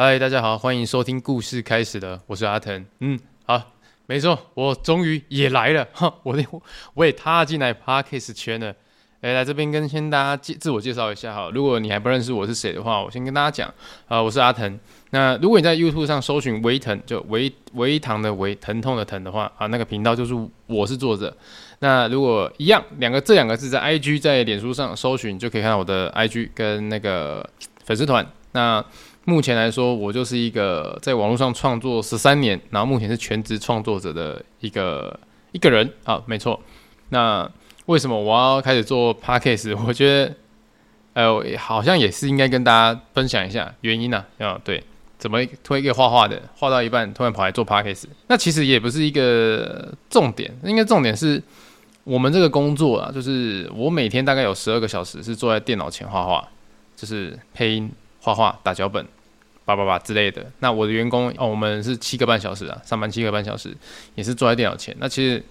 [0.00, 2.86] 嗨，大家好，欢迎收听故事开始的，我是阿腾。
[3.00, 3.60] 嗯，好，
[4.06, 6.44] 没错，我终于也来了， 哈，我的
[6.94, 8.72] 我也踏进来 Podcast 圈了。
[9.22, 11.50] 哎，来这边跟先大家介自我介绍一下哈。
[11.52, 13.74] 如果你还不认识我是谁的话，我先跟大家讲
[14.06, 14.78] 啊，我是阿腾。
[15.10, 20.32] 那如果你在 YouTube 上搜寻“微疼”，就微微糖的维疼痛的疼的话啊，那个频道就是
[20.66, 21.36] 我是作者。
[21.80, 27.44] 那如果一样，两个这两个字在 IG 在脸书上搜寻，就可以看到我的 IG 跟那个
[27.84, 28.24] 粉丝团。
[28.52, 28.82] 那
[29.28, 35.20] 目前来说，我就是一个在网络上创作十三年，然后目前是全职创作者的一个
[35.52, 36.58] 一个人啊，没错。
[37.10, 37.46] 那
[37.84, 39.76] 为什么我要开始做 Podcast？
[39.86, 40.34] 我觉得，
[41.12, 44.46] 呃，好像也是应该跟大家分享一下原因呢、啊。
[44.46, 44.82] 啊，对，
[45.18, 48.04] 怎么推一个画画的，画到一半突然跑来做 Podcast？
[48.28, 51.42] 那其实也不是一个重点，应该重点是
[52.04, 56.48] 我们这个工作啊，就是我每天大概有十二个小时是坐在电脑前画画，
[56.96, 57.90] 就是配音、
[58.22, 59.06] 画画、打脚本、
[59.68, 60.50] 叭叭叭之类的。
[60.60, 63.76] 那我的员工哦，我们是七个半小时啊，上班七个半小时，
[64.14, 64.96] 也是坐在电脑前。
[64.98, 65.44] 那其实。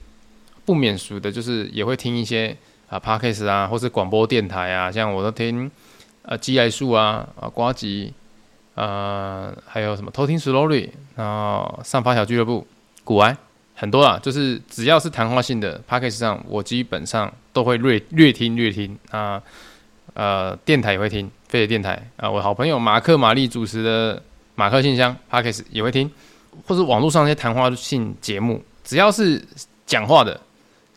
[0.67, 2.53] 不免俗的，就是也会听一些
[2.89, 5.71] 啊 Podcast 啊，或是广播电台啊，像我都听
[6.23, 8.13] 呃鸡来树啊啊呱吉
[8.75, 12.67] 啊，还有什么偷听 Slowly，然后上发小俱乐部、
[13.05, 13.37] 股癌
[13.75, 19.41] 很多啦，就是只要是谈话性的 Podcast 上，我基本上都会略略听略听啊，
[20.15, 24.21] 呃电台也会听，飞碟电台啊，我好朋友马克玛丽主持的
[24.55, 26.09] 马克信箱 Podcast 也会听，
[26.65, 29.43] 或是网络上那些谈话性节目，只要是
[29.85, 30.39] 讲话的。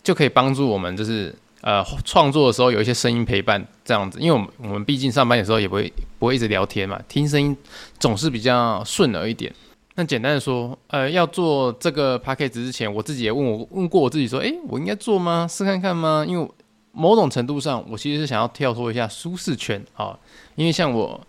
[0.03, 7.55] 就可以帮助我们，就是呃创作的时候有一些声音陪伴这样子，因为我们我们毕竟上班的时候也不会不会一直聊天嘛，听声音
[7.99, 9.53] 总是比较顺耳一点。
[9.97, 15.47] 那简单的说，呃，要做这个 Podcast 之前，我自己也问我问过我自己说，诶，我应该做吗？
[15.47, 16.25] 试看看吗？
[16.27, 16.49] 因为
[16.93, 20.19] 某种程度上，我其实是想要跳脱一下舒适圈啊，
[20.57, 21.21] 因为像我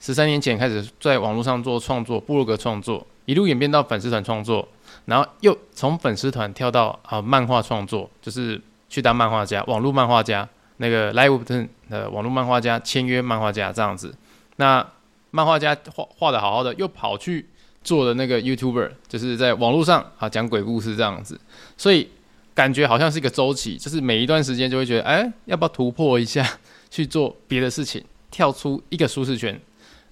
[0.00, 4.66] 十三年前开始在网络上做创作，部落格创作，一路演变到粉丝团创作。
[5.06, 10.46] 然后又从粉丝团跳到啊漫画创作，就是去当漫画家，网络漫画家，
[10.76, 14.14] 那个 Live 的网络漫画家，签约漫画家这样子。
[14.56, 14.86] 那
[15.30, 17.48] 漫画家画画的好好的，又跑去
[17.82, 21.40] 做了那个 YouTuber，就是在网络上啊讲鬼故事这样子。
[21.76, 22.08] 所以
[22.54, 26.46] 感觉好像是一个周期，就是每一段时间就会觉得，哎，要不要突破一下
[26.90, 29.60] 去做别的事情，跳出一个舒适圈？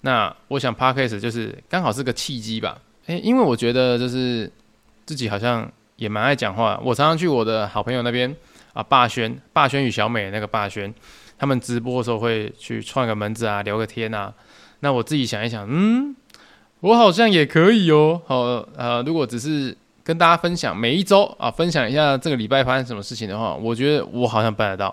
[0.03, 2.81] 那我想 Podcast 就是刚好是个契机吧。
[3.07, 4.51] 诶，因为我觉得就是。
[5.07, 8.33] 自己好像也蛮爱讲话，我常常去我的好朋友那边
[8.75, 10.95] 啊，霸轩、霸轩与小美那个霸轩，
[11.37, 14.33] 他们直播的时候会去串个门子啊，聊个天啊。
[14.81, 16.15] 那我自己想一想，嗯，
[16.79, 18.23] 我好像也可以哦。
[18.25, 18.37] 好，
[18.77, 19.77] 呃，如果只是
[20.11, 24.93] 跟大家分享每一周啊，分享一下这个礼拜发生什么事情的话，我觉得我好像办得到。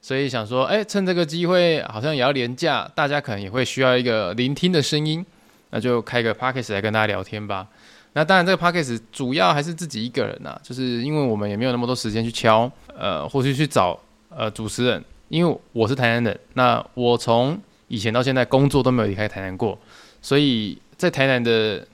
[0.00, 5.22] 所以想说，哎，趁这个机会，好像也要连假，大家可能也会需要一个聆听的声音，
[5.68, 7.66] 那就开个 podcast 来跟大家聊天吧。
[8.14, 14.00] 那当然，这个 podcast 主要还是自己一个人呐、啊，就是因为我们也没有那么多时间去敲，呃，或是去找
[14.30, 19.78] 呃主持人，因为我是台南人，那我从以前到现在工作都没有离开台南过，
[20.22, 21.86] 所以在台南的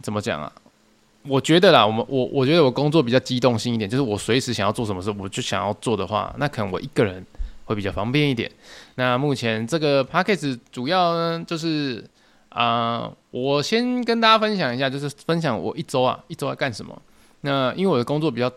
[0.00, 0.50] 怎么讲啊？
[1.28, 7.24] 我觉得啦，我们我我觉得我工作比较机动性一点，就是我随时想要做什么事，我就想要做的话，那可能我一个人
[7.64, 8.50] 会比较方便一点。
[8.96, 12.04] 那目前这个 podcast 主要呢，就是。
[12.56, 16.96] 啊、我先跟大家分享一下，就是分享我一周啊，一周在干什么。
[17.40, 18.48] 那因为我的工作比较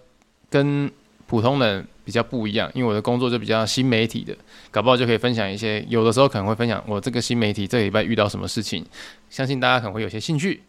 [0.52, 0.88] 跟
[1.26, 4.38] 普通人比较不一样，因为我的工作就比较新媒体的，
[4.70, 5.84] 搞不好就可以分享一些。
[5.90, 8.86] 有的时候可能会分享我这个新媒体这礼拜遇到什么事情，
[9.32, 10.62] 相信大家可能会有些兴趣。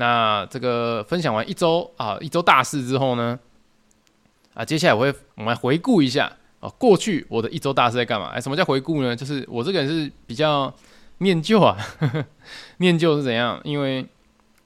[0.00, 3.38] 那这个分享完一周啊，一周大事之后呢，
[4.54, 8.28] 啊，接下来我会我们来回顾一下啊，过去我的一周大事在干嘛？
[8.28, 9.14] 哎，什么叫回顾呢？
[9.14, 10.74] 就是我这个人是比较。
[11.22, 12.24] 念旧啊呵呵，
[12.78, 13.60] 念旧是怎样？
[13.62, 14.06] 因为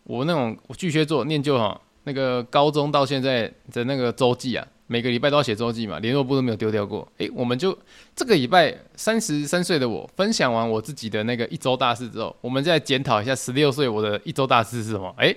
[0.04, 4.64] 我那种我巨蟹座念旧哈，那个高中到现在的那个周记啊，
[4.94, 7.10] 每个礼拜都要写周记嘛，联络簿都没有丢掉过。
[7.18, 7.76] 诶、我们就
[8.14, 15.12] 这个礼拜三十三岁的我分享完我自己的那个一周大事之后，我们再检讨一下十六岁我的一周大事是什么？
[15.18, 15.36] 诶、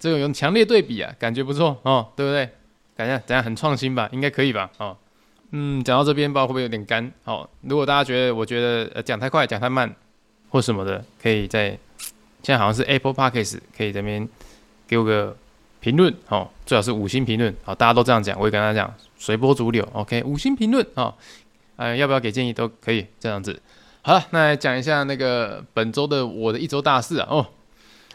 [0.00, 2.48] 这个有强烈对比啊，感觉不错哦，对不对？
[2.96, 4.08] 感觉怎样很创新吧？
[4.10, 4.70] 应该可以吧？
[4.78, 4.96] 哦，
[5.50, 7.12] 嗯，讲到这边不知道会不会有点干？
[7.24, 9.94] 好，如果大家觉得我觉得呃讲太快讲太慢。
[10.50, 11.70] 或什么的，可以在
[12.44, 14.28] 现在好像是 Apple Podcast，可以这边
[14.86, 15.36] 给我个
[15.84, 21.12] 评论哦，最好是五星评论好，大家都这样讲，我也跟他讲随波逐流，OK，五星评论啊，
[21.76, 23.60] 呃，要不要给建议都可以这样子。
[24.00, 27.46] 好了，那来讲一下那个本周的我的一周大事啊，哦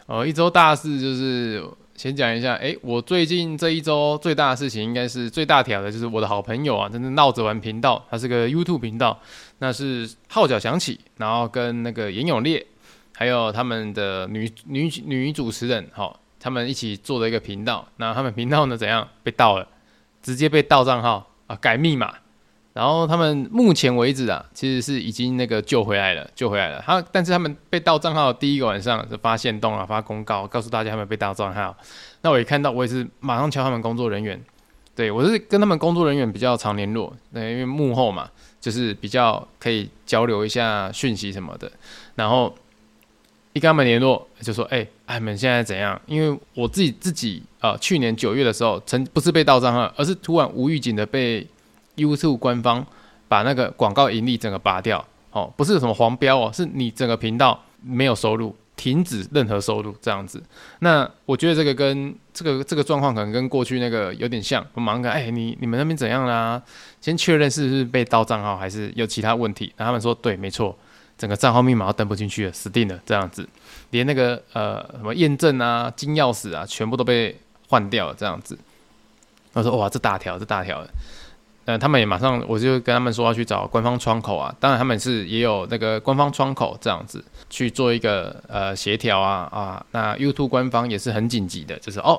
[0.06, 1.62] 哦，一周大事就是
[1.94, 9.16] 先讲一下，诶，我最近这一周最大的事情应该是最大条的，就是我的好朋友啊，真的闹着玩频道，他是个 YouTube 频道。
[9.58, 12.66] 那是号角响起，然后跟那个严永烈，
[13.14, 17.86] 还有他们的女女女主持人，哈，他们一起做的一个频道。
[17.98, 19.68] 那他们频道呢，怎样被盗了？
[20.22, 22.14] 直接被盗账号啊，改密码。
[22.72, 26.82] 然后他们目前为止啊，其实是已经那个救回来了，救回来了。
[26.86, 31.76] 他但是他们被盗账号的第一个晚上就发现动了，发公告告诉大家他们被盗账号。
[32.22, 34.40] 那我一看到，我也是马上敲他们工作人员。
[34.94, 38.28] 对我是跟他们工作人员比较常联络，那，因为幕后嘛，
[38.60, 41.70] 就是比较可以交流一下讯息什么的。
[42.16, 42.54] 然后
[43.52, 51.46] 一跟他们联络，就说：“哎，哎，你们现在怎样？”因为我自己自己啊、去年九月的时候，曾不是被盗账号，而是突然无预警的被。
[51.96, 52.86] YouTube 官方
[53.28, 60.42] 把那个广告盈利整个拔掉，哦，不是什么黄标哦，是你整个频道没有收入，停止任何收入这样子。
[60.78, 64.64] 那我觉得这个跟这个这个状况可能跟过去那个有点像。
[64.72, 66.62] 我马上看，哎，你你们那边怎样啦？
[67.02, 69.70] 先确认是不是被盗账号，还是有其他问题？
[69.76, 70.74] 然后他们说对，没错，
[71.20, 73.46] 整个账号密码都登不进去了，死定了这样子，
[73.90, 77.38] 连那个呃什么验证啊、金钥匙啊，全部都被
[77.68, 78.58] 换掉了这样子。
[79.52, 80.90] 我说哇，这大条，这大条的。
[81.66, 84.52] 呃，他们也马上，我就跟他们说要去找官方窗口啊。
[84.58, 89.84] 当然，他们是也有那个官方窗口这样子去做一个呃协调啊啊。
[89.90, 92.18] 那 YouTube 官方也是很紧急的，就是哦，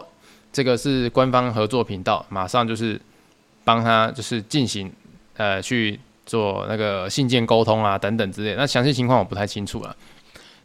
[0.53, 3.01] 这个是官方合作频道，马上就是
[3.63, 4.93] 帮他就是进行
[5.37, 5.99] 呃去
[6.31, 8.55] 做那个信件沟通啊等等之类。
[8.55, 9.95] 那详细情况我不太清楚了，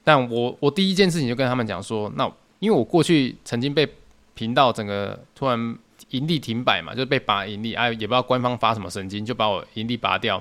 [0.04, 2.30] 但我我第一件事情就跟他们讲说，那
[2.60, 3.88] 因为我过去曾经被
[4.34, 5.76] 频道整个突然。
[6.10, 10.40] 盈利停摆嘛，就是被拔盈利，哎，也不知道官方发什么神经，就把我盈利拔掉。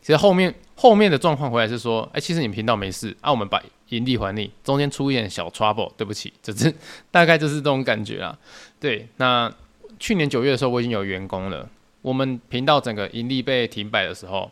[0.00, 6.72] 其实后面后面的状况回来是说，哎，其实你频道没事，啊，我们把盈利还你，中间出一点小 trouble，对不起，就是
[7.10, 8.38] 大概就是这种感觉啦。
[8.78, 9.52] 对，那
[9.98, 11.68] 去年九月的时候，我已经有员工了。
[12.02, 14.50] 我们频道整个盈利被停摆的时候，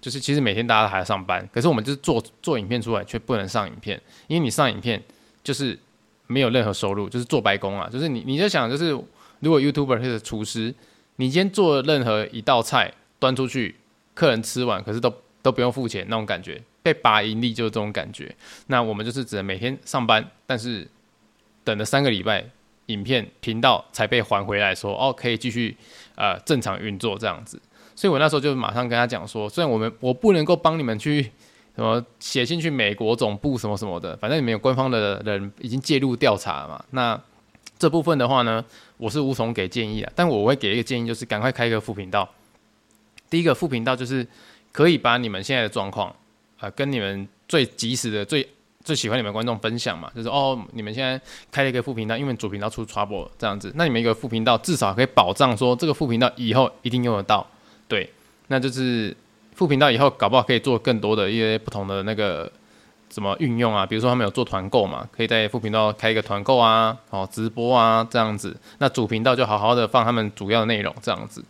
[0.00, 5.00] 就是其实每天大家都还在上班，可是我们就是做做影片出来，却不能上影片，因为你上影片
[5.44, 5.78] 就是
[6.26, 8.98] 没有任何收入，就是做白工啊，就是你你就想就是。
[9.40, 10.74] 如果 YouTuber 或者厨师，
[11.16, 13.76] 你今天做任何一道菜端出去，
[14.14, 18.34] 客人吃完，可是都都不用付钱，那种感觉被拔盈利就是这种感觉。
[18.68, 20.88] 那我们就是只能每天上班，但是
[21.62, 22.46] 等了三个礼拜，
[22.86, 25.76] 影片频道才被还回来，说哦可以继续
[26.16, 27.60] 呃正常运作这样子。
[27.94, 31.22] 所以我那时候就马上跟他讲说，虽然我们我不能够帮你们去
[31.74, 36.84] 什么写信去美国总部什么什么的，反正你们有官方的人已经介入调查了嘛。
[36.90, 37.18] 那
[37.78, 38.64] 这部分的话呢，
[38.96, 42.28] 我是无从给建议啊，但我会给一个建议，就是赶快开一个副频道。
[43.30, 44.26] 第一个副频道就是
[44.72, 46.14] 可以把你们现在的状况
[46.58, 48.46] 啊，跟你们最及时的、最
[48.86, 57.44] 最喜欢你们观众分享嘛，就是哦，你们现在开了一个副频道，因为主频道出 trouble 这样子，那你们一个副频道至少可以保障说这个副频道以后一定用得到，
[57.88, 58.08] 对，
[58.46, 59.14] 那就是
[59.54, 62.50] 副频道以后搞不好可以做更多的一些不同的那个。
[63.08, 63.86] 怎么运用啊？
[63.86, 68.54] 比如说他们有做团购嘛，可以在副频道开一个团购啊，哦，直播啊这样子。
[68.78, 71.42] 那主频道就好好的放他们主要的内容这样子。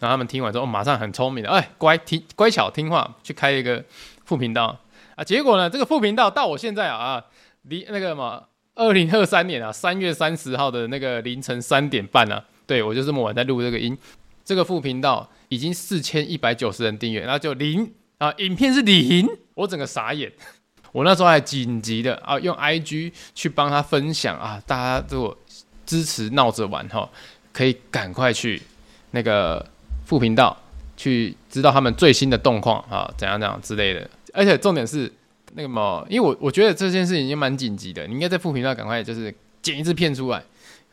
[0.00, 3.84] 然后他们听完之后，马上很聪明的，哎，乖听乖巧听话去开一个
[4.24, 4.74] 副频道
[5.16, 5.24] 啊。
[5.24, 7.24] 结果呢，这个副频道到我现在啊，
[7.62, 8.42] 离那个嘛，
[8.74, 13.96] 二零二三年啊三月三十号的那个凌晨三点半啊，对我就这么晚在录这个音。
[14.44, 20.30] 这个副频道已经四千一百九十人订阅，然后就零啊，影片是零，我整个傻眼。
[20.92, 25.36] 我那时候还紧急的啊，用 IG 去帮他分享啊，大家如果
[25.86, 27.08] 支持闹着玩哈，
[27.52, 28.62] 可以赶快去
[29.10, 29.66] 那个
[30.04, 30.56] 副频道
[30.96, 34.08] 去知道他们最新的动况啊，怎样怎样之类的。
[34.34, 35.10] 而且重点是
[35.54, 40.42] 那个嘛，因为我我觉得这件事情已经蛮紧急的，你应该在副频道赶快就是剪一支片出来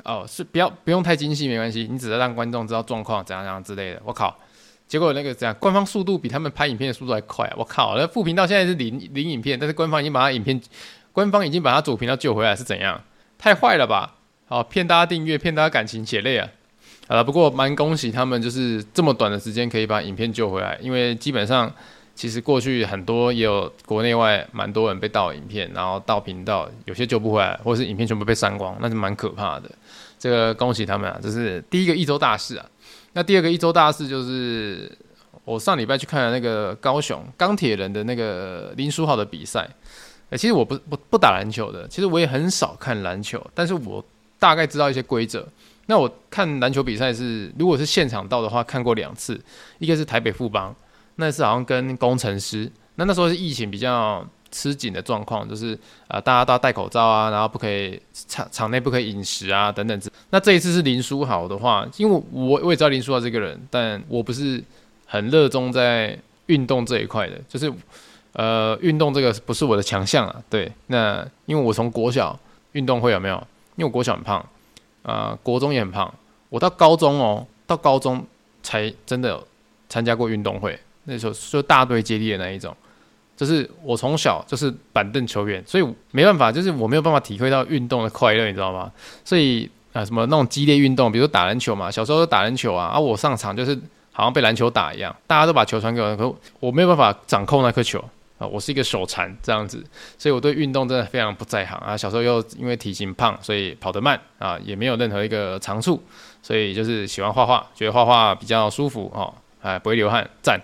[0.03, 4.01] 哦，是不要不用太精细没关系，你只是让观众知道状况怎样怎样之类的。
[4.05, 4.37] 我靠！
[4.87, 5.55] 结果那个怎样？
[5.59, 7.53] 官方速度比他们拍影片的速度还快啊！
[7.57, 10.59] 我靠，那副频道现在是零零影片，但是官方已经把他影片，
[11.11, 13.01] 官方已经把他主频道救回来，是怎样？
[13.37, 14.15] 太坏了吧！
[14.47, 16.47] 好，骗大家订阅，骗大家感情血泪啊！
[17.07, 21.73] 好了，不过蛮恭喜他们，就是这么短的时间可以把影片救回来，因为基本上
[22.21, 29.67] 其实过去很多也有国内外蛮多人被盗影片，然后盗频道，有些救不回来，或者是影片全部被删光，那是蛮可怕的。
[30.19, 31.19] 这个恭喜他们啊！
[31.19, 32.65] 这是第一个一周大事啊！
[33.13, 34.95] 那第二个一周大事就是
[35.45, 39.67] 我上礼拜去看了那个高雄钢铁人的那个林书豪的比赛。
[40.29, 44.05] 哎，其实我不不不打篮球的，其实我也很少看篮球，但是我
[44.37, 45.47] 大概知道一些规则。
[45.87, 49.41] 那我看篮球比赛是，如果是现场到的话，看过两次，
[49.79, 50.75] 一个是台北富邦，
[51.15, 55.73] 那次好像跟工程师，那那时候是疫情比较吃紧的状况，就是
[56.07, 60.01] 啊、呃，大家都要戴口罩啊，然后不可以场场内不可以饮食啊，等等。
[60.29, 64.63] 那这一次是林书豪的话，因为我我也知道林书豪这个人，但我不是
[65.05, 67.71] 很热衷在运动这一块的，就是
[68.33, 70.41] 呃，运动这个不是我的强项啊。
[70.49, 72.37] 对，那因为我从国小
[72.73, 73.35] 运动会有没有？
[73.77, 74.37] 因为我国小很胖，
[75.03, 76.13] 啊、呃，国中也很胖。
[76.49, 78.25] 我到高中哦，到高中
[78.61, 79.47] 才真的有
[79.87, 80.77] 参加过运动会。
[81.05, 82.75] 那时候就大队接力的那一种，
[83.35, 88.91] 就是我从小就是板凳球员，所以没办法，就是我没有办法体会到运动的快乐，你知道吗？
[89.25, 93.77] 所以啊、什么那种激烈运动，比如打篮球嘛，小时候打篮球啊，啊，我上场就是
[94.13, 97.99] 好像被篮球打一样，大家都把球传给我，可我没有办法掌控那颗球
[98.37, 99.83] 啊，我是一个手残这样子，
[100.17, 101.97] 所以我对运动真的非常不在行啊。
[101.97, 106.01] 小时候又因为体型胖，所以跑得慢啊，也没有任何一个长处，
[106.41, 110.57] 所以就是喜欢画画，觉得画画比较舒服哦，哎，不会流汗，赞。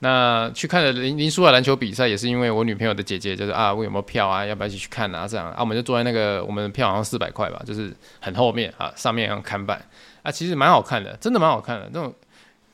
[0.00, 5.26] 那去看了林林书豪篮球比赛，也是因为我女朋友的姐姐就是啊，问有没有票啊，要不要一起去看啊？
[5.26, 9.84] 这样啊，我们就坐在那个我们的票好像四百块吧，就是很后面啊，上面像看板
[10.22, 11.90] 啊，其实蛮好看的，真的蛮好看的。
[11.92, 12.14] 那种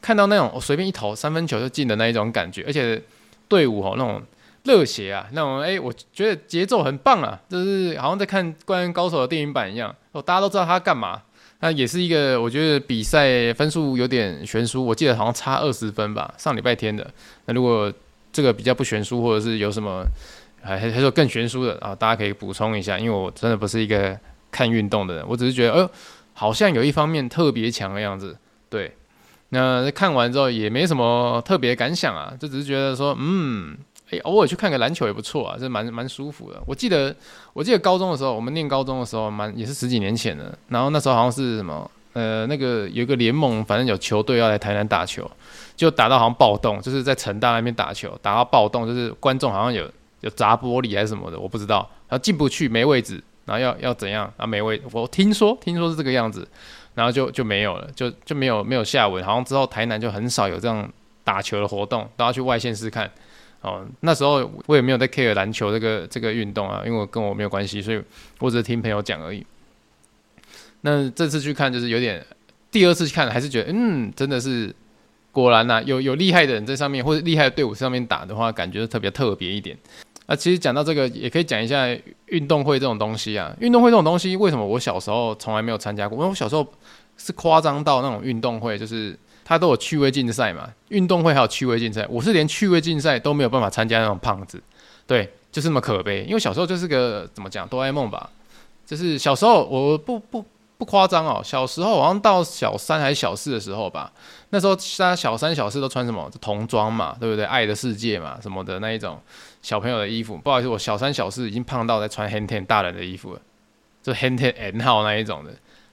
[0.02, 3.02] 看到那种我随便一投三分球就进的那一种感觉，而且
[3.48, 4.22] 队伍哦那种
[4.64, 11.22] 热血啊，那种哎、我觉得节奏很棒啊，就是好像在看《灌篮高手》的电影版一样哦，大家都知道他干嘛。
[11.64, 16.34] 那也是一个，我觉得比赛分数有点悬殊，我记得好像差二十分吧。
[16.36, 17.10] 上礼拜天的，
[17.46, 17.90] 那如果
[18.30, 20.04] 这个比较不悬殊，或者是有什么
[20.60, 24.14] 还还还有更悬殊的啊，大家可以补充一下，因为我真的不是一个
[24.50, 25.90] 看运动的人，我只是觉得，哎呦，
[26.34, 28.36] 好像有一方面特别强的样子。
[28.68, 28.94] 对，
[29.48, 33.74] 那看完之后也没什么特别感想啊，就只是觉得说，嗯。
[34.20, 36.62] 偶尔去看个篮球也不错啊，这蛮蛮舒服的。
[36.66, 37.14] 我记得，
[37.52, 40.56] 我记得高中的时候，我们念高中的时候，蛮也是十几年前的。
[40.68, 45.30] 然后那时候好像是什么，呃，那个有一个联盟，反正有球队要来台南打球，
[45.76, 49.90] 就打到好像暴动，就是在成大那边打球，打到暴动，就是观众好像有
[50.20, 51.88] 有砸玻璃还是什么的，我不知道。
[52.08, 54.46] 然后进不去，没位置，然后要要怎样啊？
[54.46, 56.46] 没位，我听说听说是这个样子，
[56.94, 59.24] 然后就就没有了，就就没有没有下文。
[59.24, 60.88] 好像之后台南就很少有这样
[61.24, 63.10] 打球的活动，都要去外县市看。
[63.64, 67.98] 哦，那时候我也没有在 care 篮球这个这个运动啊，因为我跟我没有关系，所以
[68.38, 69.44] 我只是听朋友讲而已。
[70.82, 72.22] 那这次去看就是有点，
[72.70, 74.70] 第二次去看还是觉得，嗯，真的是
[75.32, 79.74] 果然呐、有有厉害的人在上面，或者厉害的队伍上面打的话，感觉特别特别一点。
[80.26, 81.86] 啊，其实讲到这个，也可以讲一下
[82.26, 83.56] 运动会这种东西啊。
[83.60, 86.16] 运动会这种东西，为什么我小时候从来没有参加过？
[86.18, 86.66] 因为我小时候
[87.16, 89.18] 是夸张到那种运动会，就是。
[89.44, 94.62] 他都有趣味竞赛嘛，运动会还有趣味竞赛，我是连趣味竞赛都没有办法参加那种胖子，
[95.06, 96.24] 对，就是那么可悲。
[96.24, 98.30] 因为小时候就是个怎么讲，哆啦 A 梦吧，
[98.86, 100.44] 就是小时候我不不
[100.78, 104.10] 不夸张哦，小时候好像到小三还是小四的时候吧，
[104.48, 107.44] 那时候大家小三小四都穿什么童装嘛，对不对？
[107.44, 109.20] 爱的世界嘛什么的那一种
[109.62, 113.40] 小朋友的衣服，不好意思，我小三小四已经胖到在穿 Hang Ten 大人的衣服了，
[114.02, 115.52] 就 Hang Ten N 号那一种的，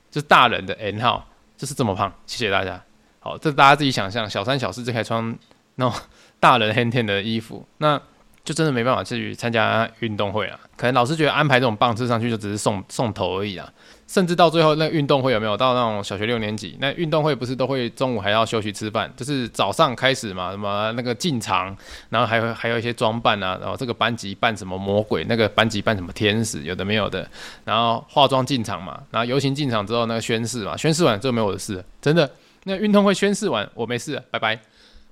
[0.10, 1.28] 就大人的 N 号，
[1.58, 2.12] 就是这么胖。
[2.26, 2.82] 谢谢大家。
[3.24, 5.38] 好，这大家自己想象，小三小四就可以穿
[5.76, 6.00] 那种
[6.42, 8.02] 大人 Hang Ten 的衣服，那
[8.44, 10.60] 就真的没办法去参加运动会了。
[10.76, 13.72] 可能老师觉得安排这种棒次上去就只是送送头而已啊。
[14.08, 16.76] 甚至到最后那运动会有没有到那种小学六年级？
[16.82, 19.10] 那运动会不是都会中午还要休息吃饭？
[19.16, 21.78] 就是早上开始嘛，什么那个进场，
[22.10, 27.30] 然后还有还有一些装扮啊，然后这个班级扮什么魔鬼，那个班级扮什么天使，有的没有的。
[27.64, 32.28] 然后化妆进场嘛，然后游行进场之后那个宣誓嘛，宣誓完之后没有我的事，真的。
[32.64, 34.60] 那运动会宣誓完，我没事，拜拜。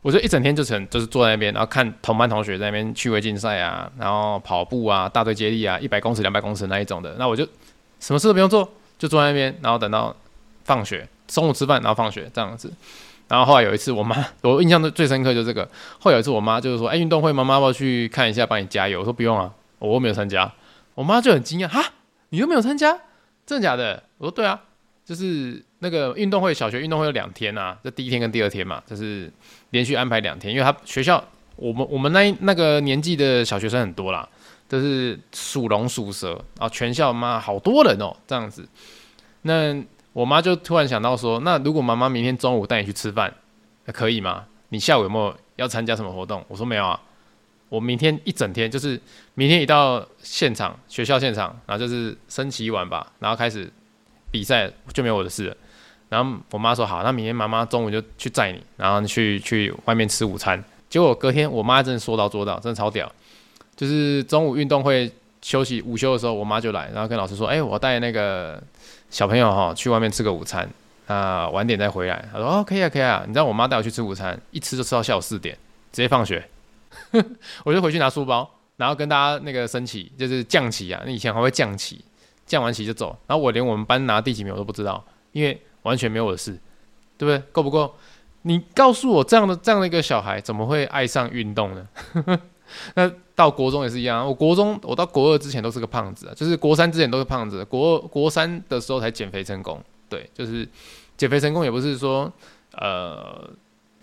[0.01, 7.15] 我就一整天就成，就是坐在那边，然后看同班同学在那边趣味竞赛啊，然后跑步啊，大队接力啊，一百公尺、两百公尺那一种的。
[7.19, 7.45] 那我就
[7.99, 10.15] 什么事都不用做，就坐在那边，然后等到
[10.63, 12.71] 放学，中午吃饭，然后放学这样子。
[13.27, 15.67] 然后后来有一次，我妈， 我印象最深刻就是这个。
[15.99, 20.49] 后来有一次，我妈就是说：“哎，运动会，妈妈要不要去看一下，帮你加油？”我说：“不用啊，我又没有参加。”
[20.95, 21.83] 我妈就很惊讶：“哈，
[22.29, 22.97] 你又没有参加？
[23.45, 24.61] 真的假的？”我说：“对啊。”
[25.09, 29.27] 就是那个运动会，小学运动会有两天啊，这第一天跟第二天嘛，就是
[29.71, 31.23] 连续安排两天，因为他学校
[31.55, 34.29] 我们我们那那个年纪的小学生很多啦，
[34.67, 38.69] 都是属龙属蛇啊，全校妈好多人哦，这样子。
[39.41, 39.75] 那
[40.13, 43.33] 我妈就突然想到说，那如果妈妈明天中午带你去吃饭，
[43.87, 44.45] 可以吗？
[44.69, 46.45] 你下午有没有要参加什么活动？
[46.47, 47.01] 我说没有啊，
[47.69, 49.01] 我明天一整天就是
[49.33, 53.67] 明天一到现场，学校现场，然后就是升旗晚吧，然后开始。
[54.31, 55.57] 比赛就没有我的事了，
[56.09, 60.63] 然后我妈说好，那明天妈妈中午就去载你，然后去去外面吃午餐。
[60.89, 63.11] 结果隔天我妈真的说到做到，真的超屌。
[63.75, 65.09] 就是中午运动会
[65.41, 68.61] 休息午休的时候，我妈就来，然后跟老师说：“哎，我带那个
[69.09, 70.69] 小朋友哈去外面吃个午餐，
[71.07, 75.55] 啊，晚点再回来。”她说：“哦，可以啊，可以啊。”你知道我妈带我去吃午餐，一吃就吃到下午四点，
[75.93, 76.45] 直接放学。
[77.63, 81.01] 我就回去拿书包，然后跟大家那个升旗，就是降旗啊。
[81.05, 82.03] 那以前还会降旗。
[82.49, 85.01] 降完旗就走，然后我连我们班拿第几名我都不知道，
[85.31, 86.51] 因为完全没有我的事，
[87.17, 87.41] 对不对？
[87.53, 87.93] 够不够？
[88.41, 91.87] 你告诉我这样的这样的一个小孩怎么会爱上运动呢？
[92.95, 99.81] 那到国中也是一样，我国中我到国二之前都是个胖子啊，就是国三之前都是胖子，国二国三的时候才减肥成功。
[100.09, 100.67] 对，就是
[101.17, 102.31] 减肥成功也不是说
[102.71, 103.47] 呃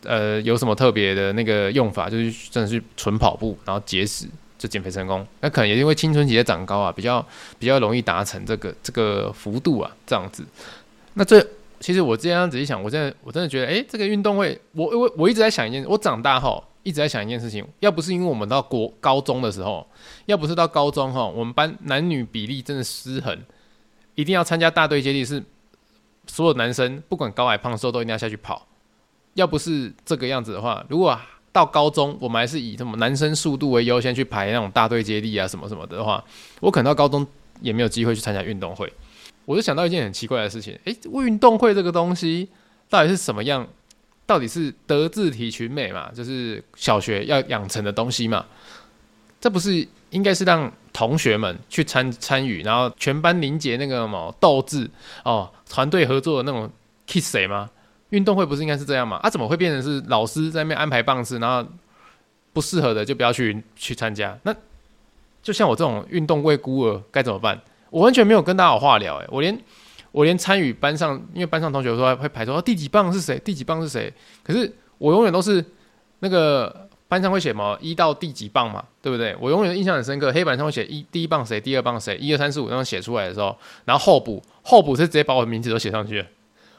[0.04, 4.26] 呃有什么特别的那个用法，就是真的是纯跑步然后节食
[4.68, 5.26] 减肥成功。
[5.40, 7.24] 那可能也因为青春期的长高啊，比较
[7.58, 10.44] 比较容易达成这个这个幅度啊，这样子。
[11.14, 11.46] 那这
[11.80, 16.62] 其实我这样仔细想，我真的我真的觉得，哎，这个运动会，我我我一直在想一件，我长大后。
[16.82, 19.84] 一直在想一件事情，要不是因为我们到国高中的时候，
[20.26, 23.36] 要不是到高中哈，我们班男女比例真的失衡，
[24.14, 25.42] 一定要参加大队接力，是
[26.28, 28.68] 所有男生不管高矮胖瘦都一定要下去跑。
[29.34, 31.18] 要不是这个样子的话，如果
[31.56, 36.22] 到高中我们还是以什么男生速度为优先去排那种大队接力啊什么什么的话，
[36.60, 37.26] 我可能到高中
[37.62, 38.92] 也没有机会去参加运动会。
[39.46, 40.94] 我就想到一件很奇怪的事情，诶，
[41.24, 42.46] 运动会这个东西
[42.90, 43.66] 到底是什么样？
[44.26, 46.10] 到底是德智体群美嘛？
[46.12, 48.44] 就是小学要养成的东西嘛？
[49.40, 54.90] 这不是应该是让同学们去参参与，然后全班凝结那个什么斗志
[55.24, 56.70] 哦，团队合作的那种
[57.06, 57.70] kiss 谁吗？
[58.10, 59.18] 运动会不是应该是这样吗？
[59.22, 61.68] 啊，怎么会变成是老师在那边安排棒次，然后
[62.52, 64.38] 不适合的就不要去去参加？
[64.42, 64.54] 那
[65.42, 67.60] 就像我这种运动会孤儿该怎么办？
[67.90, 69.58] 我完全没有跟大家有话聊，诶，我连。
[70.12, 74.10] 我连参与班上，因为班上同学说会排说第几棒是谁，第几棒是谁。
[74.42, 75.62] 可是我永远都是
[76.20, 79.36] 那个班上会写嘛，一到第几棒嘛，对不对？
[79.38, 86.24] 我永远印象很深刻，黑板上会写一第一棒谁，第二棒谁，一二三四五那样写出来的时候，然后候补候补是直接把我的名字都写上去。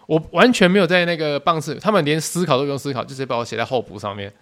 [0.07, 4.33] 我完全没有在那个棒次，他们连思考都不用思考，就直接把我写在候补上面。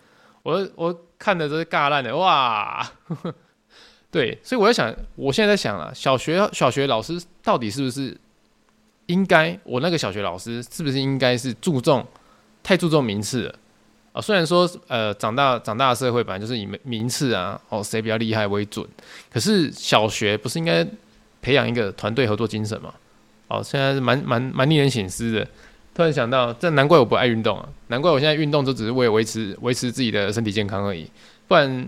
[0.44, 2.90] 我我看的都是尬烂的哇，
[4.10, 8.18] 对，所以我在想，我现在在想啊，小学小学老师到底是不是？
[9.08, 12.04] 应该，我那个小学老师是不是应该是注重
[12.64, 13.56] 太注重名次了
[14.14, 14.20] 啊？
[14.20, 18.84] 虽然说，呃，长大长大的社会本来就是以名次啊，哦，谁比较厉害为准。
[19.32, 20.84] 可是小学不是应该
[21.40, 22.92] 培养一个团队合作精神吗？
[23.48, 25.48] 哦，现在是蛮蛮蛮令人省思的。
[25.94, 31.10] 突然想到，这难怪我不爱运动啊，难怪我现在运动就只是为了维持维持自己的身体健康而已。
[31.48, 31.88] 不然，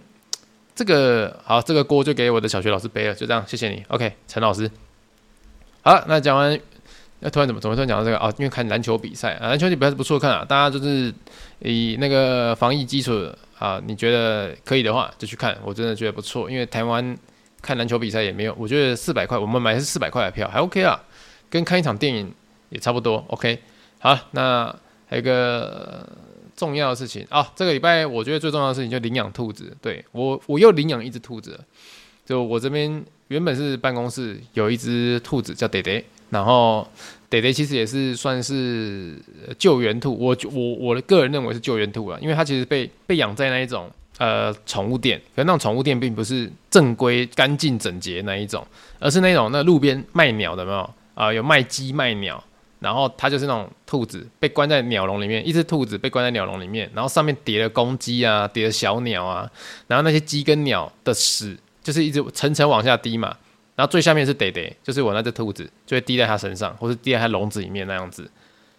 [0.76, 3.14] 这个好，这个锅就给我的小学老师背了。
[3.14, 3.84] 就这样，谢谢你。
[3.90, 4.70] OK，陈老师。
[5.82, 6.60] 好了，那讲完。
[7.20, 8.32] 那突然怎么怎么突然讲到这个啊？
[8.38, 10.46] 因为看篮球比赛啊，篮球比赛是不错看啊。
[10.48, 11.12] 大家就是
[11.58, 13.28] 以那个防疫基础
[13.58, 16.48] 啊，你觉得可以的话就去看，我真的觉得不错。
[16.48, 17.18] 因为台湾
[17.60, 21.02] 看篮球比赛也没有，我觉得四百块，我们买的是四百块的票，还 OK 啊，
[21.50, 22.32] 跟看一场电影
[22.70, 23.60] 也差不多 OK。
[24.00, 24.66] 好，那
[25.08, 26.08] 还有一个
[26.56, 29.76] 重要的事情啊，这个礼拜我觉得最重要的事情就领养兔子。
[29.82, 31.60] 对，我我又领养一只兔子，
[32.26, 36.04] 就我这边原本是办公室有一只兔子叫爹爹。
[36.30, 36.86] 然后，
[37.30, 39.16] 爹爹其实也是算是
[39.58, 48.62] 救援兔，我我我的个人认为是救援兔啊，因为它其实被被养在那一种呃宠物店，可是那种宠物店并不是正规、干净、整洁那一种，
[49.00, 51.34] 而是那种那路边卖鸟的，有没有、呃？
[51.34, 52.42] 有卖鸡卖鸟，
[52.80, 59.50] 然后它就是那种兔子被关在鸟笼里面，一只兔子被关在鸟笼里面，然后上面叠了公鸡啊，叠了小鸟啊，
[59.88, 63.36] 然后那些鸡跟鸟的屎就是一直层层往下滴嘛。
[63.76, 68.28] 然后最下面是爹爹，就是我那只兔子，就会滴在它身上，或是滴在它笼子里面那样子，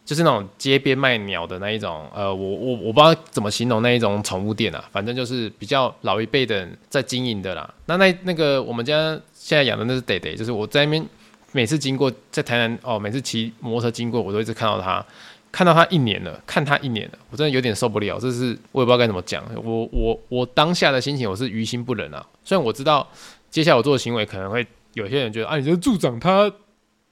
[0.05, 7.72] 就是那种街边卖鸟的那一种，呃，我我我不知道怎么形容那一种宠物店啊，反正就是比较老一辈的人在经营的啦。
[7.87, 11.07] 那那那个我们家现在养的那只爹爹，就是我在那边
[11.52, 15.04] 每次经过在台南哦，每次骑摩托车经过，我都一直看到它，
[15.50, 23.08] 看到它一年了，看它一年了，我真的有点受不了，这是我也不知道该怎么讲，我我我当下的心情我是于心不忍啊，虽然我知道
[23.50, 24.66] 接下来我做的行为可能会。
[24.94, 26.50] 有些人觉得啊，你这助长他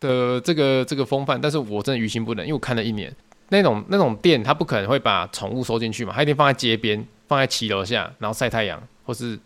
[0.00, 3.14] 的这个这个风范，但是我真的于心不忍，因为我看了一年
[3.50, 9.38] 那种那种店，他不可能会把宠物收进去嘛，他一定放在街边，放在骑楼下，然后晒太阳或是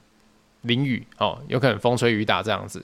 [0.62, 2.82] 淋雨哦，有可能风吹雨打这样子。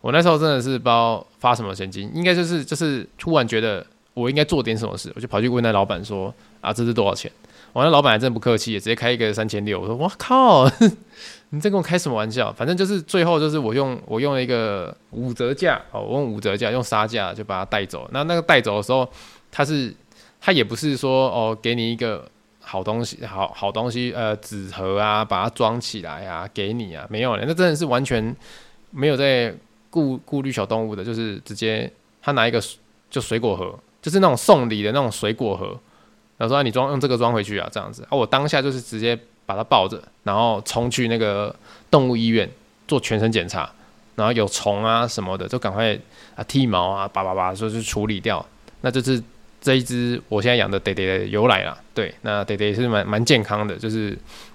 [0.00, 3.84] 我那时候真的是不知道发什么神经，应该就是就是突然觉得
[4.14, 7.30] 我应该做点什么事，我就跑去问那老板说啊，这是多少钱？
[7.74, 9.78] 我那老板还真不客气，直接开一个三千六。
[9.78, 10.68] 我说我靠！
[11.50, 12.52] 你在跟我开什么玩笑？
[12.52, 18.08] 反正就是最后就是我用我用了一个五折价哦，我用五折价用杀价就把它带走。
[18.10, 19.08] 那那个带走的时候，
[19.50, 19.94] 他是
[20.40, 22.26] 他也不是说哦给你一个
[22.60, 28.34] 好东西好好东西呃纸盒啊，把它装起来啊给你啊没有了，那真的是完全
[28.90, 29.54] 没有在
[29.90, 31.90] 顾顾虑小动物的，就是直接
[32.22, 32.62] 他拿一个
[33.10, 35.78] 就水果盒，就是那种送礼的那种水果盒，
[36.36, 39.18] 然后说你装用这个装回去啊这样子啊，我当下就是直接。
[39.48, 41.56] 把它抱着，然后冲去那个
[41.90, 42.46] 动物医院
[42.86, 43.72] 做全身检查，
[44.14, 45.98] 然后有虫啊什么的，就赶快
[46.34, 48.44] 啊剃毛啊，叭叭叭，说是处理掉。
[48.82, 49.18] 那就是
[49.58, 51.78] 这一只我现在养的爹爹的由来啦。
[51.94, 54.14] 对，那爹爹是蛮蛮健康的，就是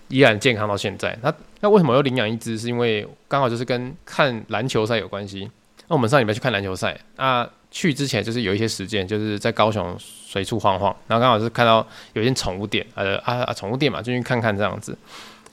[0.09, 1.17] 依然健康到现在。
[1.23, 1.33] 那
[1.63, 2.60] 那为什么要领养一只？
[2.60, 5.49] 是因为刚好就是跟看篮球赛有关系。
[5.88, 14.97] 那我们上礼拜去看篮球赛，那去之前就是有一些时间，就是在高雄随处晃晃，然后刚好是看到有一间宠物店，呃啊啊宠物店嘛，进去看看这样子。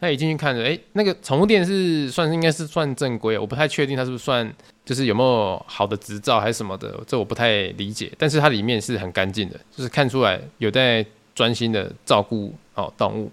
[0.00, 4.52] 那一进去看着，哎，那个宠物店是算是应该是算正规，我不太确定它是不是算
[4.84, 8.10] 就是有没有好的执照还是什么的，这我不太理解。
[8.18, 13.30] 但是它里面是很干净的，就是看出来有在专心的照顾哦动物。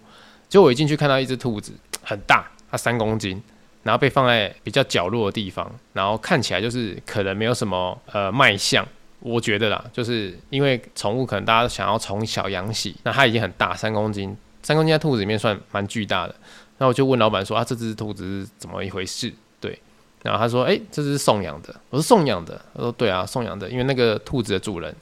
[0.48, 1.72] 结果我一进去看到一只兔子，
[2.04, 3.42] 很大，它三公斤。
[3.84, 8.86] 然后被放在比较角落的地方，然后看起来就是可能没有什么呃卖相，
[9.22, 16.36] 我觉得啦，就是因为宠物可能大家想要从小养起，那它已经很大，三公斤，三公斤在兔子里面算蛮巨大的。
[16.80, 19.34] 那我就问老板说啊，这只兔子是怎么一回事？
[19.62, 19.80] 对，
[20.22, 21.74] 然后他说，哎，这只是送养的。
[21.90, 24.94] 我说送养的，他说对啊，送养的，因为那个兔子的主人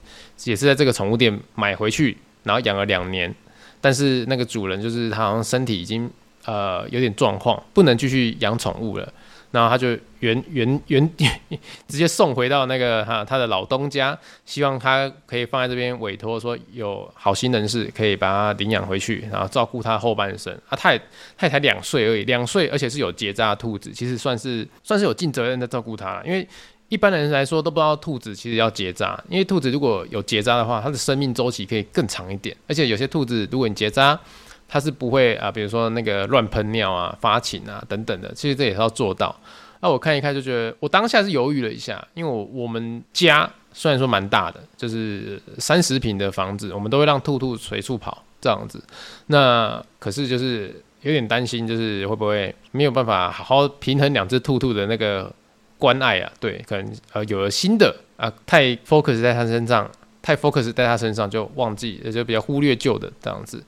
[0.43, 3.33] 也是在这个宠物店买回去，然后养了两年，
[3.81, 6.07] 但是那个主人就是他好像身体已经。
[6.45, 9.13] 呃，有点状况，不能继续养宠物了，
[9.51, 11.11] 然后他就原原原
[11.87, 20.53] 直接送回到那个哈他的老东家，希望他可以放在这边委托，说有好心人士可以把他领养回去，然后照顾他后半生。
[20.69, 21.01] 啊，他也
[21.37, 26.47] 他也才两岁而已，两岁而且是有结扎的兔子，其实算是算是有尽责任的照顾他，因为
[26.89, 34.19] 一般人来说都不知道兔子其实要结扎，因为兔子如果有结扎的话，它的生命周期可以更长一点，而且有些兔子如果你结扎。
[34.67, 39.35] 它是不会啊，比如说那个乱喷尿啊、发情啊等等的，其实这也是要做到。
[39.81, 48.81] 那、我看一看就觉得，我当下是犹豫了一下，因为我我们家虽然说蛮大的，就是三十平的房子，我们都会让兔兔随处跑这样子。
[49.27, 55.31] 那可是就是有点担心，就是会不会没有办法好好平衡两只兔兔的那个
[55.77, 56.31] 关爱啊？
[56.39, 59.87] 对，可能呃有了新的啊，太 focus 在它身上，
[60.23, 63.63] 太 focus 在它身上就忘记，也就比较忽略旧的这样子。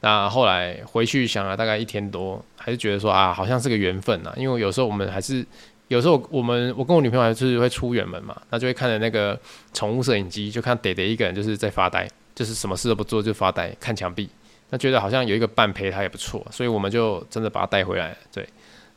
[0.00, 4.32] 那后来回去想了大概一天多，还是觉得说啊，好像是个缘分呐。
[4.36, 5.44] 因为有时候我们还是，
[5.88, 9.38] 有时候我们我跟我女朋友还是会出远门嘛，那就会看着那个
[9.74, 14.28] 宠物摄影机，就看爹爹一个人就是在发呆，就是什么事都不做就发呆看墙壁，
[14.70, 18.48] 那觉得好像有一个伴陪他也不错，所以我们就真的把他带回来，对。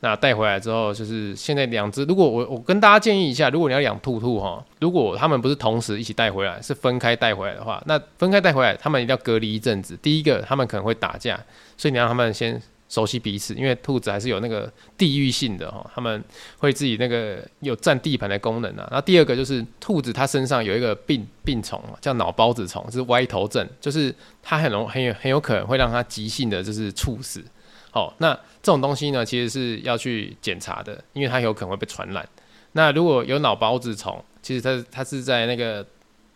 [0.04, 2.04] 那带回来之后，就是现在两只。
[2.04, 9.96] 如果我我跟大家建议一下，如果你要养兔兔哈，如果他们不是同时一起带回来，是分开带回来的话，那分开带回来，他们一定要隔离一阵子。
[10.02, 11.42] 第一个，他们可能会打架，
[11.78, 16.22] 所以你让他们先熟悉彼此，因为兔子还是有那个地域性的哈，他们
[16.58, 18.86] 会自己那个有占地盘的功能啊。
[18.90, 27.42] 那第二个就是兔子它身上有一个病病虫，叫脑孢子虫，是歪头症，就是它很容很有很有可能会让它急性的就是猝死。
[27.94, 32.28] 好，那这种东西呢，其实是要去检查的，因为它有可能会被传染。
[32.72, 35.86] 那如果有脑孢子虫，其实它它是在那个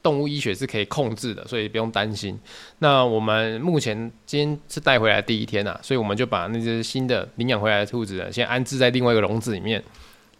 [0.01, 2.39] 动物医学是可以控制的，所以不用担心。
[2.79, 9.83] 那我们目前今天是带回来第一天呐、啊，所以我们就把那只新的领养回来的兔子，先安置在另外一个笼子里面。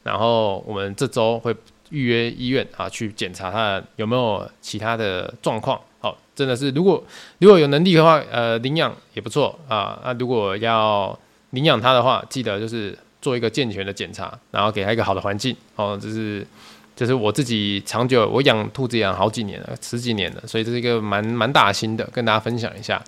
[0.05, 1.53] 然后我们这周会
[1.91, 5.81] 预约医院啊，去检查它有没有其他的状况。
[6.01, 7.03] 好，真的是，如果
[7.41, 9.99] 如果有能力的话，呃，领养也不错啊。
[10.05, 11.19] 那如果要
[11.51, 15.57] 领养它的话，记得就是做一个健全的检查，然后给它一个好的环境。
[15.75, 16.47] 哦，这是
[16.95, 23.03] 这是我自己长久，我养兔子养好几年了，十几年了，所以这是一个蛮蛮大心的，跟大家分享一下。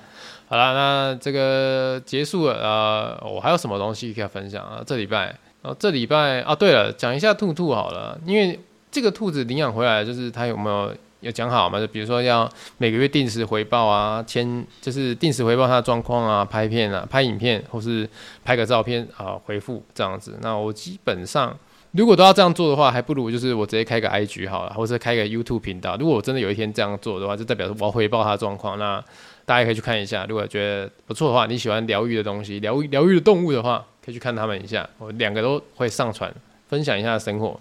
[0.48, 4.82] 好了，那这个结束了，呃，我还有什么东西可以分享啊？
[4.84, 8.58] 这礼拜，哦，这礼拜啊，对了，讲一下兔兔好了，因为
[8.90, 10.92] 这个兔子领养回来，就是它有没有？
[11.20, 11.78] 有讲好嘛？
[11.78, 18.08] 就比如说要每个月定时回报啊，签就是定时回报他的状况啊，拍片啊，拍影片或是
[18.44, 20.38] 拍个照片啊，回复这样子。
[20.40, 21.56] 那我基本上
[21.92, 25.96] 如果都要这样做的话，还不如就是我直接开个 IG 好了，或者开个 YouTube 频道。
[25.98, 28.78] 如果我真的有一天这样做的话，就代表我要回报他的状况。
[28.78, 29.02] 那
[29.44, 34.88] 大家可以去看一下，如果觉得不错的话，你喜欢疗愈的东西，疗愈疗愈的动物的话，可以去看他们一下。
[34.98, 36.32] 我两个都会上传，
[36.68, 37.58] 分享一下生活。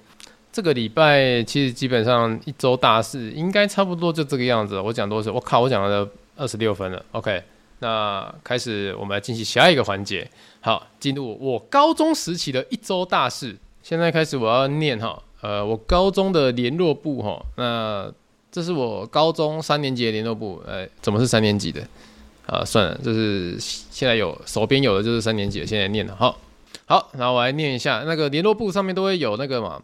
[0.51, 4.79] 这个礼拜其实基本上一周大事应该差不多就这个样子。
[4.79, 5.31] 我讲多少？
[5.31, 7.05] 我靠，我讲了二十六分了。
[7.11, 7.43] OK，
[7.79, 10.27] 那开始我们来进行下一个环节。
[10.59, 13.55] 好，进入我高中时期的一周大事。
[13.83, 17.39] 现在开始我要念哈，呃，我高中的联络簿哈。
[17.55, 18.11] 那
[18.51, 20.61] 这是我高中三年级的联络簿。
[20.65, 21.81] 呃，怎么是三年级的？
[22.47, 26.15] 啊，算了，就是现在有手边有的就是三年级的，现在念了。
[26.15, 26.35] 好，
[26.87, 29.79] 好，然后我来念一下那个联络簿上面都会有那个嘛。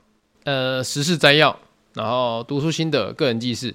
[0.46, 1.60] 呃，时事摘要，
[1.96, 3.74] 然后读书心得、个人记事。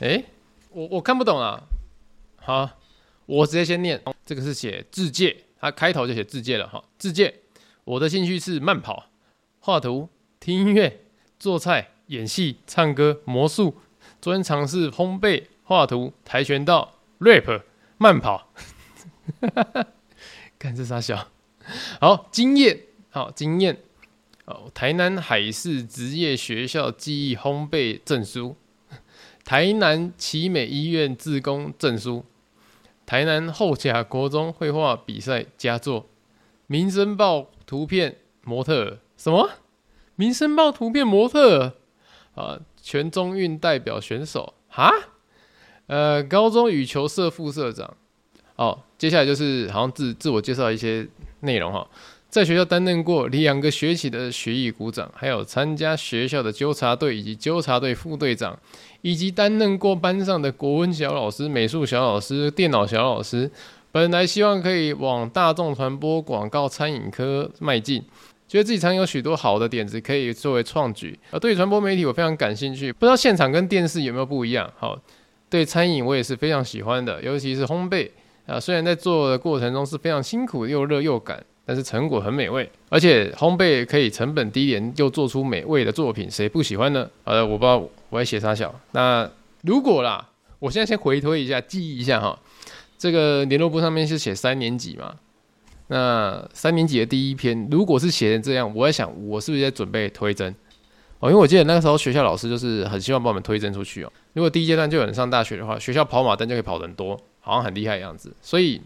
[0.00, 0.24] 诶，
[0.70, 1.62] 我我看不懂啊。
[2.34, 2.68] 好，
[3.26, 4.02] 我直接先念。
[4.26, 6.82] 这个是写自介，它开头就写自介了哈。
[6.98, 7.42] 自介，
[7.84, 9.06] 我的兴趣是慢跑、
[9.60, 10.08] 画图、
[10.40, 11.04] 听音乐、
[11.38, 13.76] 做菜、演戏、唱歌、魔术。
[14.20, 17.62] 昨天尝试烘焙、画图、跆拳道、rap、
[17.98, 18.48] 慢跑。
[20.58, 21.28] 看这啥小？
[22.00, 22.80] 好，经验，
[23.10, 23.78] 好经验。
[24.46, 28.56] 哦，台南海事职业学校技艺烘焙证书，
[29.44, 32.24] 台南奇美医院志工证书，
[33.06, 36.06] 台南后甲国中绘画比赛佳作，
[36.66, 39.50] 民生报图片模特什么？
[40.16, 41.72] 民生报图片模特
[42.34, 44.54] 啊，全中运代表选手。
[44.68, 44.92] 哈，
[45.86, 47.96] 呃，高中羽球社副社长。
[48.56, 51.08] 哦，接下来就是好像自自我介绍一些
[51.40, 51.88] 内容哈。
[52.34, 58.58] 在学校担任过两个学期的学艺股长，还有参加学校的纠察队以及纠察队副队长，
[59.02, 63.48] 以及担任过班上的国文小老师、美术小老师、电脑小老师。
[63.92, 68.02] 本来希望可以往大众传播、广告、餐饮科迈进，
[68.48, 71.16] 觉得自己常有许多好的点子可以作为创举。
[71.30, 74.68] 而对传播媒体我非常感兴趣，不知道现场跟电视有没有不一样？
[74.76, 74.98] 好，
[75.48, 78.10] 对餐饮我也是非常喜欢的，尤其是烘焙
[78.46, 81.40] 啊，虽然在做的过程中是非常辛苦，又热又赶。
[81.66, 87.08] 但是成果很美味，而且烘焙可以成本低廉又做出美味的作品，谁不喜欢呢？
[87.24, 88.78] 好的，我不知道我在写啥小。
[88.92, 89.30] 那
[89.62, 92.38] 如果啦，我现在先回推一下，记忆一下哈。
[92.98, 95.14] 这个联络簿上面是写三年级嘛？
[95.86, 100.54] 那三年级的第一篇，如果是写成这样，我在想，我是不是在准备推甄？
[101.20, 104.12] 哦，因为我记得那个时候学校老师就是很希望把我们推甄出去哦。
[104.34, 108.34] 如果第一阶段就有人上大学的话，学校跑马灯就可以跑得很多，好像很厉害的样子。
[108.42, 108.82] 所以。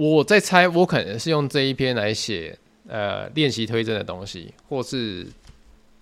[0.00, 2.58] 我在猜，我可能是用这一篇来写
[2.88, 5.26] 呃练习推甄的东西，或是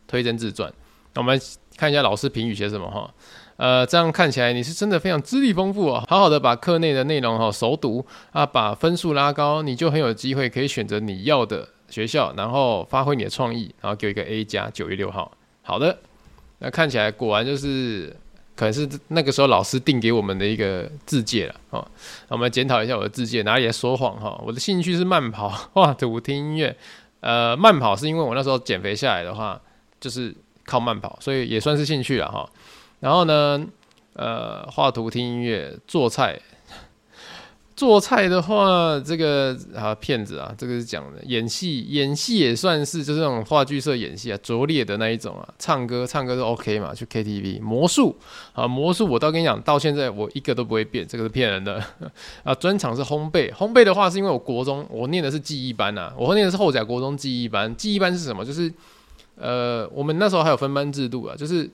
[0.07, 0.73] 推甄自传。
[1.15, 1.41] 那我们
[1.77, 3.13] 看一下老师评语写什么哈。
[3.57, 15.37] 呃，这样看起来你是真的非常资历丰富哦，好好的把课内的内容哈熟读啊，把分数拉高，你就很有机会可以选择你要的学校，然后发挥你的创意，然后给我一个 A 加九月六号。
[15.63, 15.99] 好的，
[16.61, 18.15] 那看起来果然就是。
[18.59, 21.87] 可能是那个时候老师定给我们的一个字界了哦。
[22.27, 24.37] 我们来检讨一下我的字界哪里在说谎哈。
[24.45, 26.77] 我的兴趣是慢跑、 画图、听音乐。
[27.21, 29.61] 呃，慢跑是因为我那时候减肥下来的话，
[30.01, 32.51] 就是靠慢跑，所以也算是兴趣了哈。
[32.99, 33.65] 然后呢，
[34.15, 36.41] 呃，画图、听音乐、做菜。
[37.79, 45.49] 做菜的话，这个啊骗子啊，这个是讲的演戏，演戏也算是就是那种话剧社演戏啊，拙劣的那一种啊。
[45.61, 47.63] 唱歌，唱歌都 OK 嘛，去 KTV。
[47.63, 48.17] 魔术
[48.53, 51.81] 啊，魔术我倒跟你讲，到现在我一个都不会变，这个是骗人的
[52.43, 52.53] 啊。
[52.53, 57.73] 专长是烘焙，烘焙的话是因为我国中我念的是技艺班呐、啊，我念的是后甲国中技艺班。
[57.77, 58.45] 技艺班是什么？
[58.45, 58.69] 就是
[59.37, 61.71] 呃，我们那时候还有分班制度啊，就是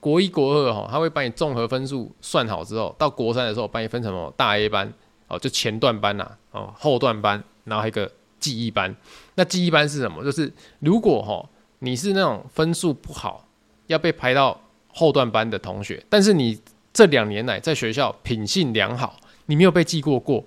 [0.00, 4.92] 国一国二哈，他会把你综合分数算好之后，到国三的时候把你分成什么大 A 班。
[5.28, 8.94] 哦，就前段班呐、哦，后段班，然后还有一个记忆班。
[9.36, 10.22] 那记忆班是什么？
[10.22, 13.48] 就是如果哈你是那种分数不好，
[13.86, 16.60] 要被排到后段班的同学，但是你
[16.92, 20.44] 这两年来在学校品性良好，你没有被记过过，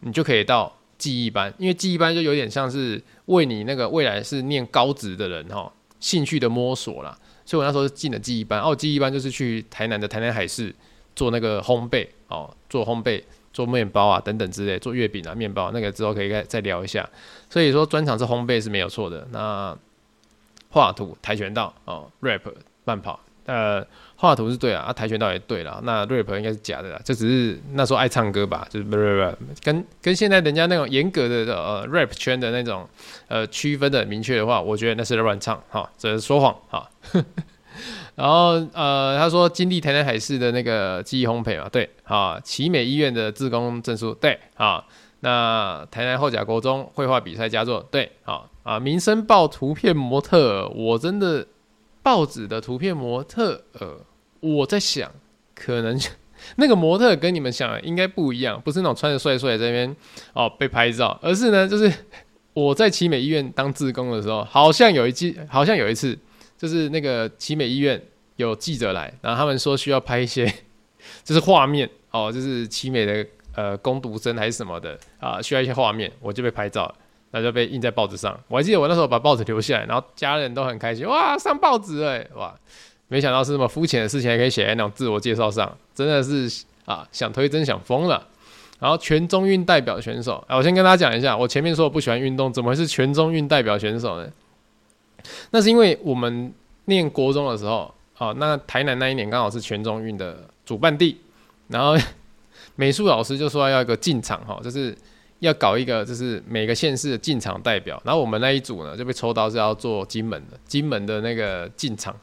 [0.00, 1.52] 你就可以到记忆班。
[1.58, 7.16] 因为记忆班就有点像是为你那个未来是念高职的人哈兴趣的摸索啦。
[7.44, 8.60] 所以我那时候进了记忆班。
[8.60, 10.74] 哦，技艺班就是去台南的台南海事
[11.14, 13.22] 做那个烘焙哦，做烘焙。
[13.52, 17.08] 做面包啊，等等之类，做月饼啊，面包那个之后可以再再聊一下。
[17.50, 19.26] 所以说专长是烘焙是没有错的。
[19.30, 19.76] 那
[20.70, 22.40] 画图、跆拳道哦，rap
[22.84, 23.86] 慢跑，呃，
[24.16, 25.80] 画图是对啊，啊，跆拳道也对了。
[25.84, 32.88] 那 rap 应该是假的啦，这只是那时候爱唱歌吧，就是不不不，跟跟现在人家那种严格的呃 rap 圈的那种
[33.28, 36.88] 呃区分的明确的话，我觉得那是乱唱哈，这是说谎哈。
[38.14, 44.84] 然后呃，他说经历台南海事的那个记忆烘焙嘛，对，啊，奇美医院的自工证书，对，啊，
[45.20, 51.46] 那台南后甲国中绘画比赛佳作，对，啊啊，民生报图片模特，我真的
[52.02, 53.96] 报纸的图片模特，呃，
[54.40, 55.10] 我在想，
[55.54, 55.98] 可能
[56.56, 59.96] 那个模特跟你们想的应该不一样，不是那种穿着帅帅在那边
[60.34, 61.90] 哦被拍照，而是呢，就是
[62.52, 66.18] 我在奇美医院当志工的时候，好像有一季，好像有一次。
[66.62, 68.00] 就是那个奇美医院
[68.36, 70.46] 有记者来，然后他们说需要拍一些，
[71.24, 76.82] 就是画面哦，就是奇美的呃攻读生还是什么的啊，需要一些画面，我就被拍照，
[77.32, 78.38] 然后就被印在报纸上。
[78.46, 82.54] 我还记得我那时候把报纸留下来，然后家人都很开心，哇，上报纸哎，哇，
[83.08, 88.24] 没想到是这么肤浅的事情还可以写在那种自我介绍上，真的是啊，想推真想疯了。
[88.78, 94.28] 然后全中运代表选手，啊，我先跟大家讲一下，我前面说我不喜欢运动，怎么会是全中运代表选手呢？
[95.50, 96.52] 那是因为我们
[96.86, 101.18] 念国中的时候，哦，那台南那一年刚好是全中运的主办地，
[101.68, 101.96] 然后
[102.76, 104.96] 美术老师就说要一个进场哈，就是
[105.40, 112.16] 要搞一个就是每个县市的进场代表，然后我们那一组呢就被抽到是要做金门的金门的那个进场，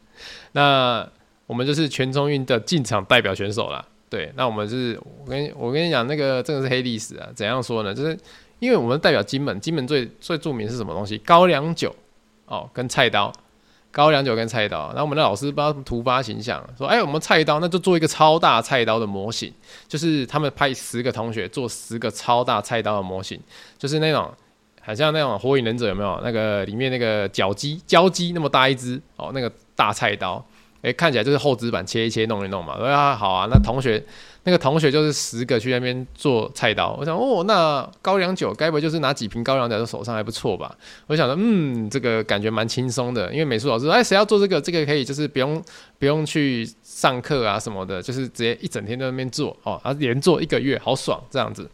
[0.52, 1.08] 那
[1.46, 3.84] 我们就是全中运的进场代表选手啦。
[4.08, 7.92] 对，那我们是我跟我跟你讲那个真的是黑历史啊，怎样说呢？
[7.92, 8.16] 就是
[8.60, 11.18] 因为我们代表金门，金门最最著名是什么东西？
[11.18, 11.94] 高粱酒
[12.46, 13.32] 哦，跟菜刀。
[13.92, 19.50] 高粱酒跟菜刀，然后我们的老师不知道突发奇想，说：“哎，我们菜刀那就做一个超大菜刀的模型，
[19.88, 23.40] 就是他们派十个同学做十个超大菜刀的模型，
[23.78, 24.30] 就是那种
[24.82, 26.20] 很像那种火影忍者有没有？
[26.22, 30.44] 那个里面那个角鸡、胶鸡那么大一只哦，那个大菜刀，
[30.82, 32.76] 哎，看起来就是厚纸板切一切弄一弄嘛。
[32.76, 34.04] 说啊，好啊，那同学。”
[34.46, 40.72] 那个同学就是十个去那边做菜刀，我想哦，那高粱酒该不会就是拿几瓶高粱酒在手上还不错吧？
[41.08, 44.60] 我想说，嗯，这个感觉蛮轻松的，因为美术老师说，哎，谁要做这个？
[44.60, 45.60] 这个可以就是不用
[45.98, 51.68] 不用去上课啊什么的，就是直接一整天在那边做哦，啊连做一个月，好爽这样子。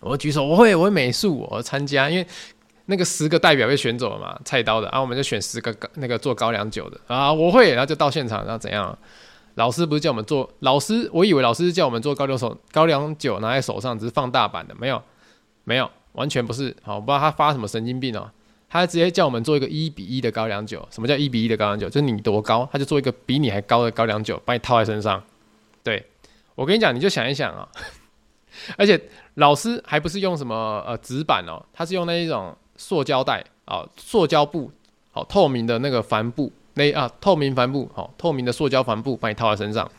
[0.00, 2.26] 我举手，我会，我会美术，我参加，因为
[2.86, 8.98] 那个十个代表被选走了嘛，菜刀的，然后我们就选十个那个做高粱酒的啊，我会，然后就到现场，然后怎样？
[9.54, 15.00] 老师不是叫我们做，老师我以为老师是叫我们做高粱手高粱酒拿在手上，只是放大版的，没有，
[15.62, 16.74] 没有，完全不是。
[16.82, 18.28] 好，我不知道他发什么神经病哦，
[18.68, 20.86] 他直接叫我们做一个一比一的高粱酒。
[20.90, 21.88] 什么叫一比一的高粱酒？
[21.88, 25.22] 就是你多高，他就做一个比你还高的高粱酒，把你套在身上。
[25.84, 26.04] 对，
[26.56, 27.68] 我跟你讲，你就想一想啊，
[28.76, 29.00] 而且
[29.34, 34.72] 老师还不是用什么呃纸板哦，他是用那一种塑胶袋啊，塑胶布，
[35.12, 36.52] 好透明的那个帆布。
[36.74, 39.90] 那啊，透明帆布，好，透明的塑胶帆布，把你套在身上。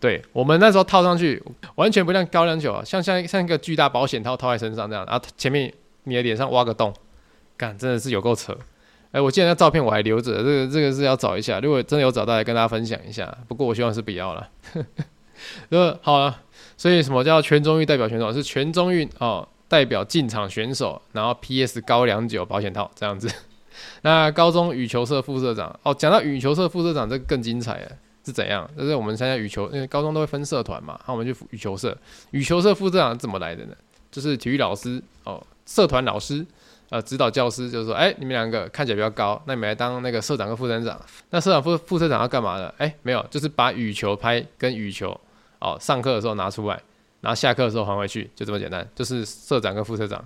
[0.00, 1.42] 对，我们那时候套上去，
[1.76, 5.04] 完全不像高粱酒啊，像像像一个巨大保险套套在身上这样。
[5.04, 5.72] 啊，前面
[6.04, 6.92] 你的脸上挖个洞，
[7.56, 8.56] 干，真的是有够扯。
[9.12, 13.32] 哎、我记得那照片我还留着，这个这个是要找一下，如果真的有找到，来跟大家分享一下。
[13.46, 14.48] 不过我希望是不要了。
[15.70, 16.42] 呃，好了，
[16.76, 18.32] 所以什么叫全中运代表选手？
[18.32, 23.30] 是全中运哦，代表进场选手，然后 PS 高粱酒保险套这样子。
[24.02, 27.92] 那高中羽球社副社长哦，讲到羽球社副社长，这个更精彩了，
[28.24, 28.68] 是怎样？
[28.76, 31.96] 就是我们参加羽球，因为高中都会分社团嘛，那我们就羽球社，
[32.30, 33.74] 羽球社副社长怎么来的呢？
[34.10, 36.46] 就是体育老师哦，社团老师，
[36.90, 41.00] 呃，指导教师，就是说，哎、你们两个看起来比较高，那你们来当那个社长跟副社长。
[41.30, 42.72] 那社长副副社长要干嘛呢？
[42.78, 45.18] 哎、没有，就是把羽球拍跟羽球
[45.58, 46.80] 哦，上课的时候拿出来，
[47.20, 50.24] 然后下课的时候还回去，就这么简单，就是社长跟副社长。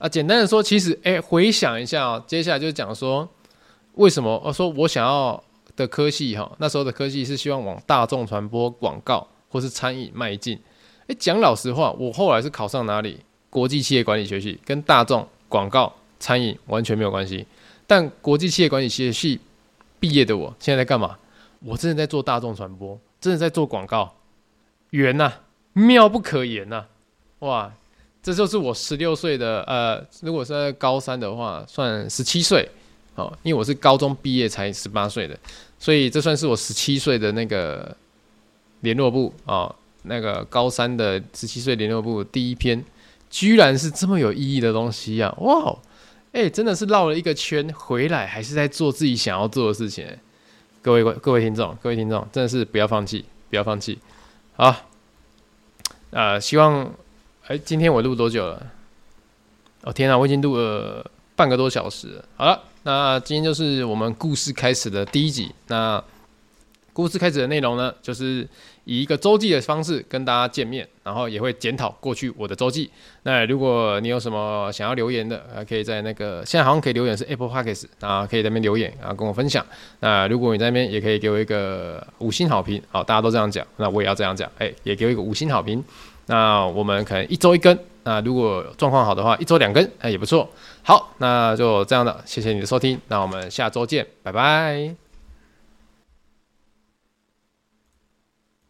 [0.00, 3.28] 啊，简单的说，其实，哎、回想一下哦，接下来就是讲说，
[3.96, 5.44] 为什么我说我想要
[5.76, 10.58] 的科系哈，那时候的科系是希望往大众传播、广告或是餐饮迈进。
[11.02, 13.20] 哎、欸，讲老实话，我后来是考上哪里？
[13.50, 17.46] 国际企业管理学系，跟大众广告、餐饮完全没有关系。
[17.86, 19.38] 但国际企业管理学系
[19.98, 21.18] 毕业的我，现在在干嘛？
[21.62, 24.14] 我真的在做大众传播，真的在做广告，
[24.90, 25.40] 圆呐、啊，
[25.74, 26.86] 妙不可言呐、啊，
[27.40, 27.72] 哇！
[28.22, 32.68] 这就是我十六岁的，呃，如果是在高三的话，算十七岁，
[33.14, 35.38] 哦，因为我是高中毕业才十八岁的，
[35.78, 37.96] 所以这算是我十七岁的那个
[38.80, 42.84] 联络部哦，那个高三的十七岁联络部第一篇，
[43.30, 45.34] 居然是这么有意义的东西啊！
[45.38, 45.74] 哇，
[46.32, 50.06] 哎，真的是绕了一个圈回来，还是在做自己想要做的事情。
[50.82, 53.98] 各位各位听众，各位听众，真的是不要放弃，不要放弃，
[54.56, 54.76] 好，
[56.10, 56.92] 呃，希望。
[57.50, 58.64] 哎，今天我录多久了？
[59.82, 62.22] 哦天哪，我已经录了半个多小时。
[62.36, 65.52] 好了，那今天就是我们故事开始的第一集。
[65.66, 66.00] 那
[66.92, 68.48] 故事开始的内容呢，就是
[68.84, 72.88] 以一个周记的方式跟大家见面，然后也会检讨过去我的周记。
[73.24, 79.66] 那如果你有什么想要留言的，可以在那个现在好像可以留言是 Apple Podcast 啊，可以在那边留言啊，跟我分享。
[79.98, 85.82] 那如果你在那边也可以给我一个五星好评，好，大家都这样讲，那我也要这样讲，哎，也给我一个五星好评。
[86.30, 90.48] 那我们可能一周一根，那如果状况好的话，一周两根，哎也不错。
[90.84, 95.09] 好，那就这样的，谢谢你的收听，那我们下周见，拜拜。